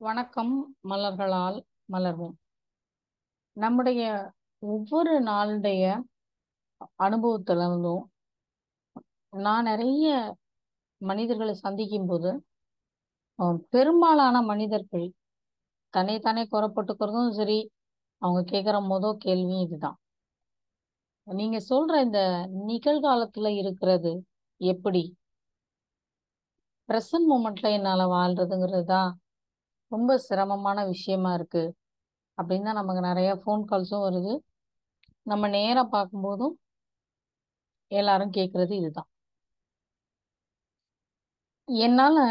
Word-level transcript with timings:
வணக்கம் 0.00 0.52
மலர்களால் 0.88 1.56
மலர்வோம். 1.92 2.34
நம்முடைய 3.56 4.02
ஒவ்வொரு 4.62 5.14
நாளுடைய 5.24 5.82
அனுபவத்துல 7.06 7.64
இருந்தும் 7.68 8.04
நான் 9.32 9.68
நிறைய 9.70 10.06
மனிதர்களை 11.00 11.54
சந்திக்கும் 11.64 12.06
போது 12.06 12.30
பெரும்பாலான 13.74 14.42
மனிதர்கள் 14.52 15.06
தன்னைத்தானே 15.94 16.44
குறைப்பட்டுக்கிறதும் 16.54 17.36
சரி 17.40 17.58
அவங்க 18.22 18.42
கேட்குற 18.52 18.76
மொதல் 18.92 19.22
கேள்வி 19.26 19.58
இதுதான். 19.66 19.98
நீங்க 21.26 21.60
சொல்ற 21.70 22.02
இந்த 22.06 22.20
நிகழ்காலத்துல 22.70 23.56
இருக்கிறது 23.62 24.12
எப்படி? 24.60 25.02
ப்ரெசன்ட் 26.88 27.28
மூமெண்ட்ல 27.32 27.70
என்னால 27.78 28.02
வாழ்றதுங்கிறது? 28.16 28.84
தான் 28.94 29.10
ரொம்ப 29.92 30.10
சிரமமான 30.18 30.78
விஷயமா 30.86 31.30
இருக்கு. 31.34 31.62
அப்படின்னு 32.38 32.66
தான் 32.68 32.80
நமக்கு 32.80 33.02
நிறைய 33.10 33.30
ஃபோன் 33.42 33.62
கால்ஸும் 33.70 34.04
வருது. 34.06 34.34
நம்ம 35.26 35.48
நேராக 35.48 35.86
பார்க்கும்போதும் 35.94 36.54
எல்லாரும் 37.90 38.34
கேட்குறது 38.36 38.72
இதுதான். 38.80 39.08
என்னால் 41.68 42.22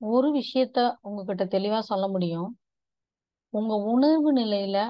ஒரு 0.00 0.28
விஷயத்த 0.40 0.78
உங்ககிட்ட 1.06 1.44
தெளிவாக 1.54 1.82
சொல்ல 1.90 2.04
முடியும். 2.08 2.50
உங்கள் 3.54 3.84
உணர்வு 3.92 4.30
நிலையில் 4.32 4.82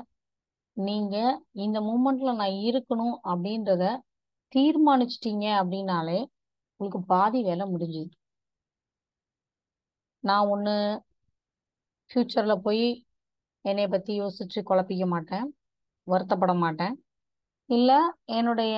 நீங்கள் 0.77 1.39
இந்த 1.65 1.79
மூமெண்ட்டில் 1.89 2.39
நான் 2.41 2.59
இருக்கணும் 2.69 3.17
அப்படின்றத 3.33 3.85
தீர்மானிச்சிட்டீங்க 4.55 5.47
அப்படின்னாலே 5.61 6.19
உங்களுக்கு 6.81 7.01
பாதி 7.15 7.41
வேலை 7.49 7.65
முடிஞ்சுது. 7.75 8.13
நான் 10.25 10.49
ஒன்று 10.55 10.75
ஃப்யூச்சரில் 12.13 12.63
போய் 12.67 12.87
என்னை 13.65 13.85
பற்றி 13.89 14.13
யோசித்து 14.23 14.61
குழப்பிக்க 14.71 15.05
மாட்டேன். 15.15 15.47
வருத்தப்பட 16.07 16.53
மாட்டேன். 16.65 16.95
இல்லை 17.69 17.99
என்னுடைய 18.39 18.77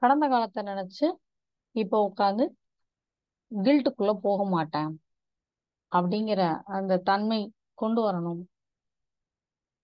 கடந்த 0.00 0.24
காலத்தை 0.32 0.60
நினச்சி 0.70 1.06
இப்போ 1.74 1.96
உட்காந்து 2.08 2.44
கில்ட்டுக்குள்ளே 3.52 4.14
போக 4.26 4.40
மாட்டேன். 4.56 4.90
அப்படிங்கிற 5.92 6.42
அந்த 6.76 7.00
தன்மை 7.10 7.40
கொண்டு 7.82 8.00
வரணும். 8.06 8.42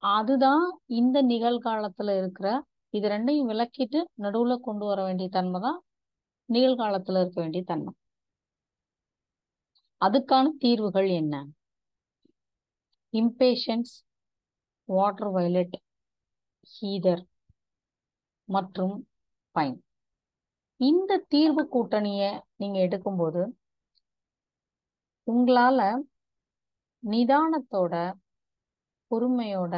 அதுதான் 0.03 0.65
இந்த 1.01 1.19
நிகழ்காலத்தில் 1.33 2.13
இருக்கிற 2.21 2.49
இது 2.95 3.07
ரெண்டையும் 3.15 3.51
விளக்கிட்டு 3.53 4.01
நடுவில் 4.25 4.65
கொண்டு 4.69 4.85
வர 4.91 5.01
வேண்டிய 5.09 5.29
தன்மை 5.39 5.59
தான் 5.67 5.79
நிகழ்காலத்தில் 6.49 7.19
இருக்க 7.23 7.39
வேண்டிய 7.45 7.63
தன்மை. 7.73 7.93
அதுக்கான 10.01 10.47
தீர்வுகள் 10.65 11.09
என்ன? 11.21 11.35
இம்பேஷன்ஸ் 13.13 13.95
வாட்டர் 14.89 15.31
வயலட் 15.37 15.77
ஹீதர் 16.73 17.23
மற்றும் 18.49 18.95
பைன். 19.57 19.79
இந்த 20.81 21.19
தீர்வு 21.33 21.63
கூட்டணியை 21.75 22.31
நீங்கள் 22.61 22.85
எடுக்கும்போது 22.87 23.43
உங்களால் 25.27 25.85
நிதானத்தோட 27.03 27.95
பொறுமையோட 29.11 29.75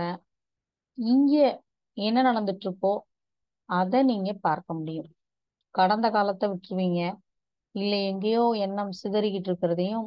இங்கே 0.98 1.46
என்ன 1.96 2.18
நடந்துட்டுருக்கோ 2.28 2.92
அதை 3.68 4.00
நீங்கள் 4.10 4.42
பார்க்க 4.46 4.78
முடியும். 4.78 5.10
கடந்த 5.74 6.06
காலத்தை 6.16 6.46
விட்டுருவீங்க. 6.52 7.00
இல்லை 7.74 7.98
எங்கேயோ 8.10 8.44
எண்ணம் 8.66 8.92
சிதறிக்கிட்டு 9.02 9.48
இருக்கிறதையும் 9.50 10.06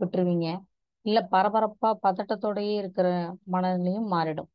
விட்டுருவீங்க. 0.00 0.48
இல்ல 1.06 1.18
பரபரப்பா 1.32 1.90
பதட்டத்தோடயே 2.04 2.74
இருக்கிற 2.80 3.08
மனநிலையும் 3.54 4.08
மாறிடும். 4.14 4.50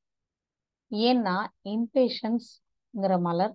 ஏன்னா 0.91 1.35
இம்பேஷன்ஸ்ங்கிற 1.73 3.13
மலர் 3.27 3.53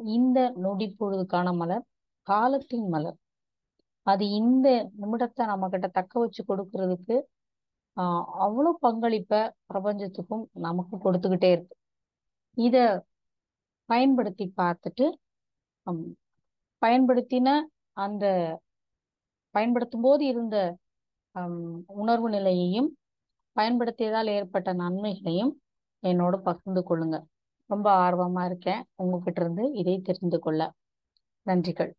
இந்த 0.00 0.38
நொடி 0.64 0.86
பொழுதுக்கான 1.00 1.48
மலர் 1.60 1.84
காலத்தின் 2.26 2.86
மலர். 2.94 3.18
அது 4.06 4.24
இந்த 4.40 4.68
நிமிடத்தை 5.00 5.42
நம்ம 5.52 5.68
கிட்ட 5.72 5.88
தக்க 5.98 6.14
வச்சு 6.22 6.42
கொடுக்கறதுக்கு 6.50 7.16
ஆஹ் 7.96 8.24
அவ்வளவு 8.44 8.72
பங்களிப்பை 8.86 9.40
பிரபஞ்சத்துக்கும் 9.70 10.44
நமக்கு 10.66 10.96
கொடுத்துக்கிட்டே 11.04 11.50
இருக்கு. 11.56 11.74
இத 12.56 12.76
பயன்படுத்தி 13.88 14.46
பார்த்துட்டு 14.60 15.06
பயன்படுத்தின 16.82 17.48
அந்த 17.96 18.24
பயன்படுத்தும் 19.54 20.04
போது 20.06 20.22
இருந்த 20.32 20.56
உணர்வு 21.86 22.28
நிலையையும் 22.30 22.88
பயன்படுத்தியதால் 23.56 24.28
ஏற்பட்ட 24.28 24.72
நன்மைகளையும் 24.72 25.52
என்னோட 26.02 26.36
பகிர்ந்து 26.38 26.82
கொள்ளுங்க. 26.82 27.16
ரொம்ப 27.70 27.86
ஆர்வமா 27.98 28.44
இருக்கேன். 28.44 28.82
உங்ககிட்ட 28.94 29.40
இருந்து 29.40 29.72
இதை 29.72 30.00
தெரிந்து 30.00 30.38
கொள்ள. 30.38 30.60
நன்றிகள். 31.46 31.92